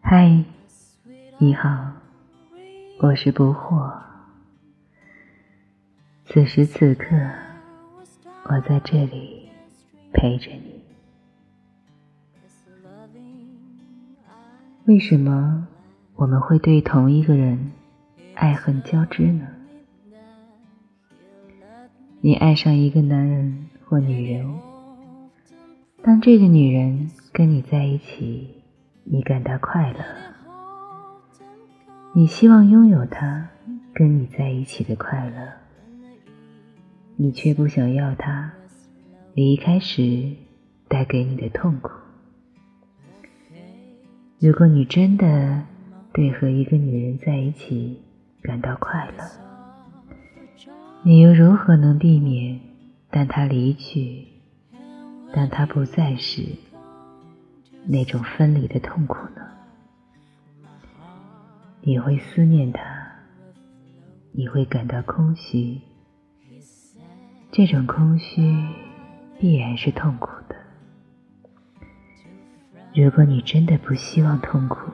[0.00, 0.44] 嗨，
[1.38, 1.92] 你好，
[3.00, 3.92] 我是不惑。
[6.26, 7.06] 此时此刻，
[8.44, 9.48] 我在这里
[10.12, 10.82] 陪着你。
[14.84, 15.66] 为什么
[16.16, 17.72] 我们会对同一个人
[18.34, 19.46] 爱恨交织呢？
[22.20, 24.54] 你爱上一个男人或女人，
[26.06, 28.62] 当这个女人跟你在一起，
[29.04, 30.04] 你感到快乐，
[32.12, 33.48] 你希望拥有她
[33.94, 35.48] 跟你在一起的快乐，
[37.16, 38.52] 你却不想要她
[39.32, 40.30] 离开时
[40.88, 41.90] 带给你的痛苦。
[44.38, 45.62] 如果你真的
[46.12, 48.02] 对和一个女人在一起
[48.42, 49.24] 感到快乐，
[51.02, 52.60] 你又如何能避免，
[53.10, 54.26] 当她离去，
[55.34, 56.46] 当他不在时，
[57.84, 59.42] 那种分离的痛苦呢？
[61.82, 62.80] 你会思念他，
[64.30, 65.80] 你会感到空虚，
[67.50, 68.64] 这种空虚
[69.40, 70.54] 必然是痛苦的。
[72.94, 74.88] 如果你真的不希望痛苦，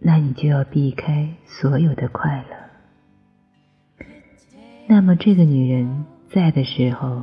[0.00, 4.06] 那你就要避开所有的快乐。
[4.88, 7.22] 那么，这个女人在的时候，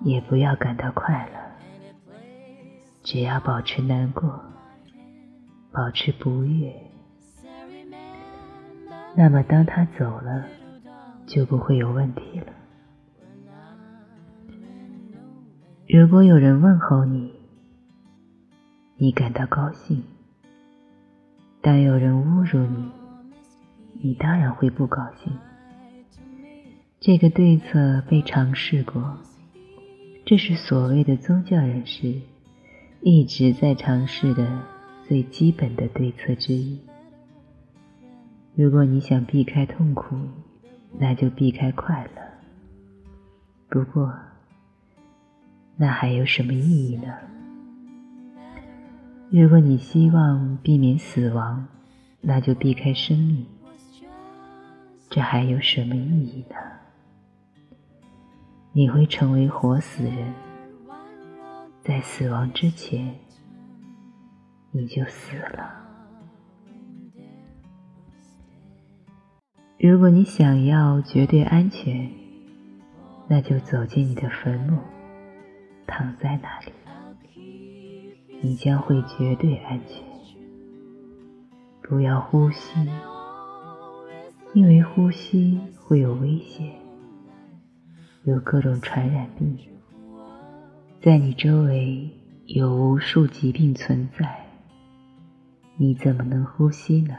[0.00, 2.12] 也不要感到快乐，
[3.02, 4.40] 只要保持难过，
[5.72, 6.72] 保持不悦。
[9.16, 10.44] 那么，当他走了，
[11.26, 12.46] 就不会有问题了。
[15.88, 17.32] 如果有人问候你，
[18.96, 20.02] 你感到高兴；
[21.60, 22.92] 当有人侮辱你，
[24.00, 25.32] 你当然会不高兴。
[27.00, 29.18] 这个对策被尝试过，
[30.28, 32.20] 这是所谓的宗教人士
[33.00, 34.62] 一直在尝试的
[35.06, 36.78] 最基本的对策之一。
[38.54, 40.14] 如果你想避开痛苦，
[40.98, 42.20] 那就避开快乐。
[43.70, 44.14] 不过，
[45.78, 47.10] 那还有什么意义呢？
[49.30, 51.66] 如果你希望避免死亡，
[52.20, 53.46] 那就避开生命。
[55.08, 56.56] 这还有什么意义呢？
[58.78, 60.32] 你会成为活死人，
[61.80, 63.12] 在死亡之前，
[64.70, 65.68] 你就死了。
[69.80, 72.08] 如果你想要绝对安全，
[73.26, 74.78] 那就走进你的坟墓，
[75.84, 76.72] 躺在那里，
[78.40, 80.04] 你将会绝对安全。
[81.82, 82.88] 不要呼吸，
[84.54, 86.72] 因为呼吸会有危险。
[88.28, 89.58] 有各种传染病，
[91.00, 92.10] 在你周围
[92.44, 94.44] 有无数疾病存在，
[95.78, 97.16] 你怎么能呼吸呢？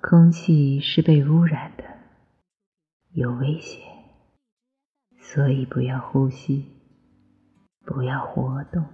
[0.00, 1.82] 空气是被污染的，
[3.10, 3.82] 有危险，
[5.18, 6.64] 所以不要呼吸，
[7.84, 8.84] 不要活动，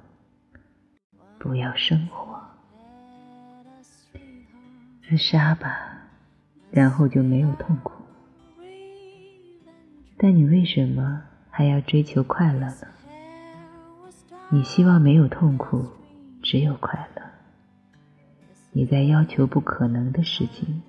[1.38, 2.40] 不要生活，
[5.06, 6.08] 自杀吧，
[6.70, 7.95] 然后就没有痛苦。
[10.18, 12.86] 但你为什么还要追求快乐呢？
[14.48, 15.84] 你希望没有痛苦，
[16.42, 17.22] 只有快乐。
[18.72, 20.82] 你在要求不可能的事情。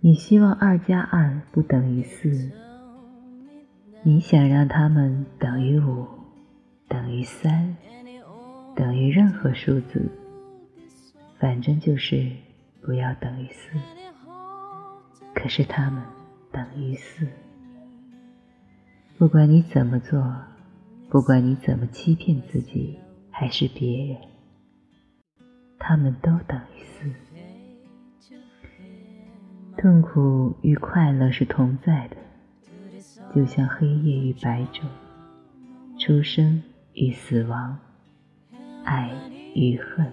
[0.00, 2.50] 你希望二加二不等于四。
[4.02, 6.06] 你想让它们等于五，
[6.88, 7.76] 等于三，
[8.74, 10.10] 等于任何数字，
[11.38, 12.30] 反正就是
[12.80, 13.70] 不要等于四。
[15.34, 16.02] 可是它们
[16.52, 17.26] 等于四。
[19.20, 20.34] 不管你怎么做，
[21.10, 22.98] 不管你怎么欺骗自己
[23.30, 24.16] 还是别人，
[25.78, 27.12] 他们都等于四。
[29.76, 32.16] 痛苦与快乐是同在的，
[33.34, 34.84] 就像黑夜与白昼，
[35.98, 36.62] 出生
[36.94, 37.78] 与死亡，
[38.84, 39.12] 爱
[39.54, 40.10] 与恨，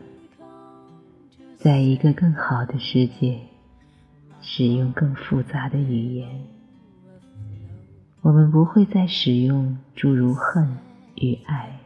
[1.55, 3.39] 在一个更好的世界，
[4.41, 6.56] 使用更复杂的语言。
[8.21, 10.77] 我们不会再使用诸如恨
[11.15, 11.79] 与爱、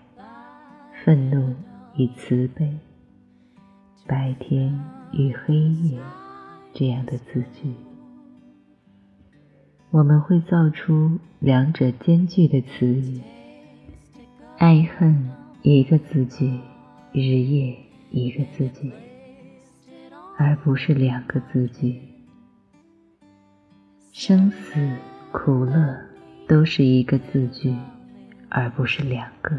[1.03, 1.53] 愤怒
[1.95, 2.77] 与慈悲、
[4.07, 4.79] 白天
[5.11, 5.99] 与黑夜
[6.73, 7.73] 这样的字句。
[9.91, 13.21] 我们会造出两者兼具的词语：
[14.57, 15.29] 爱恨
[15.61, 16.59] 一个字句，
[17.11, 17.77] 日夜
[18.09, 18.91] 一个字句，
[20.37, 22.01] 而不是两个字句。
[24.13, 24.79] 生死
[25.31, 26.10] 苦乐。
[26.51, 27.73] 都是一个字句，
[28.49, 29.57] 而不是两个。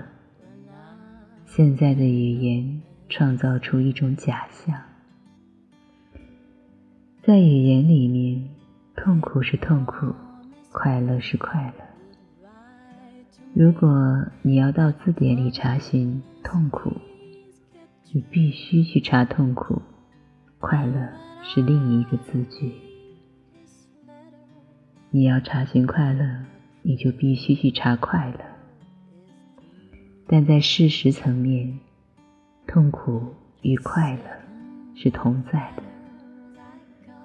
[1.47, 4.79] 现在的语言创造出一种假象，
[7.23, 8.47] 在语言里面，
[8.95, 10.15] 痛苦是痛苦，
[10.71, 11.85] 快乐是快乐。
[13.55, 16.93] 如果你要到字典里查询痛苦，
[18.13, 19.81] 你必须去查痛苦，
[20.59, 21.09] 快乐
[21.43, 22.71] 是另一个字句。
[25.09, 26.45] 你要查询快乐，
[26.83, 28.39] 你就必须去查快乐。
[30.27, 31.79] 但在事实层面，
[32.67, 34.23] 痛苦与快乐
[34.95, 35.83] 是同在的，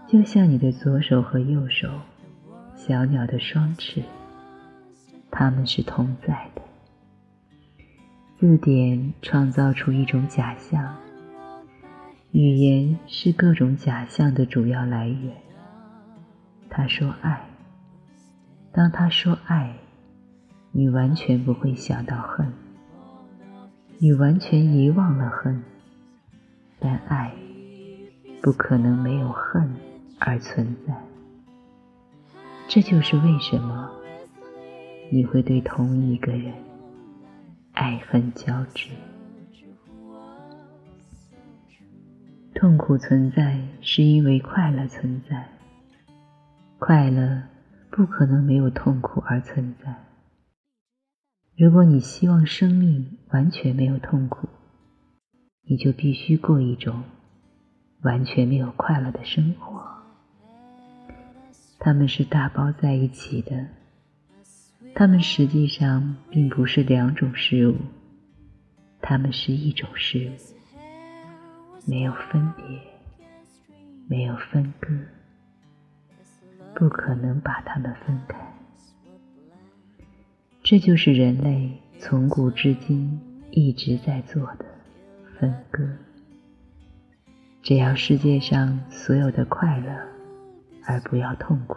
[0.07, 1.89] 就像你的左手和右手，
[2.75, 4.03] 小鸟的双翅，
[5.31, 6.61] 它们是同在的。
[8.39, 10.95] 字典创造出一种假象，
[12.31, 15.33] 语言是各种假象的主要来源。
[16.69, 17.46] 他说爱，
[18.77, 19.75] 当他说爱，
[20.71, 22.53] 你完全不会想到恨。
[23.97, 25.63] 你完全遗忘了恨，
[26.79, 27.33] 但爱
[28.39, 29.67] 不可能没有恨
[30.19, 30.95] 而存在。
[32.67, 33.89] 这就是为什么
[35.09, 36.53] 你会对同一个人
[37.73, 38.91] 爱恨交织。
[42.53, 45.49] 痛苦存在是因为快乐存在，
[46.77, 47.41] 快乐
[47.97, 49.91] 不可能没有痛苦而存在。
[51.55, 54.47] 如果你希望生命完全没有痛苦，
[55.63, 57.03] 你就必须过一种
[58.03, 59.83] 完全没有快乐的生活。
[61.79, 63.65] 它们是打包在一起的，
[64.93, 67.77] 它们实际上并不是两种事物，
[69.01, 70.79] 它们是一种事物，
[71.89, 72.79] 没有分别，
[74.07, 74.87] 没有分割，
[76.77, 78.37] 不可能把它们分开。
[80.61, 83.19] 这就是人类从古至今
[83.49, 84.65] 一直在做的
[85.39, 85.83] 分割。
[87.63, 89.91] 只要世界上所有的快乐，
[90.85, 91.75] 而不要痛苦，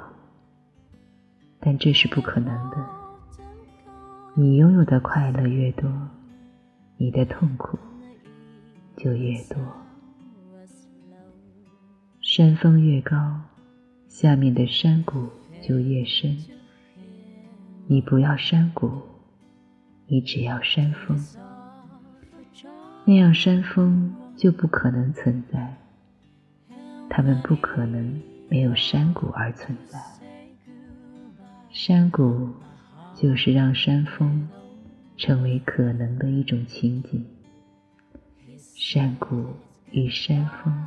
[1.61, 2.77] 但这是不可能的。
[4.35, 5.91] 你拥有的快乐越多，
[6.99, 7.79] 你的痛苦
[8.99, 9.57] 就越多。
[12.21, 13.41] 山峰越高，
[14.21, 15.31] 下面的山谷
[15.63, 16.37] 就越深。
[17.87, 19.01] 你不要山谷，
[20.07, 21.19] 你只要山峰，
[23.07, 25.75] 那样山峰就不可能存在。
[27.09, 28.21] 它们不可能
[28.51, 29.99] 没有山谷而存在。
[31.71, 32.51] 山谷
[33.15, 34.47] 就是让山峰
[35.17, 37.25] 成为可能的一种情景。
[38.75, 39.47] 山谷
[39.93, 40.87] 与山峰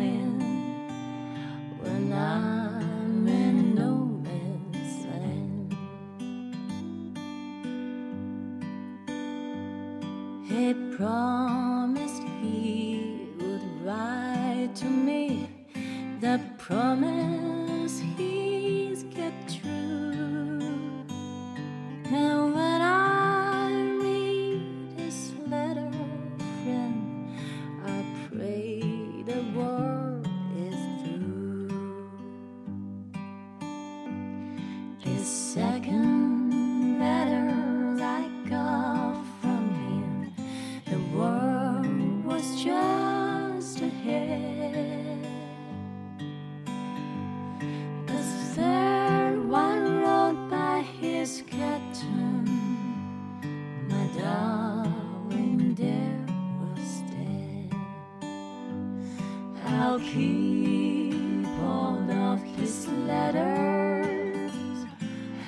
[59.91, 64.53] I'll keep all of his letters.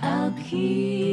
[0.02, 1.13] I'll keep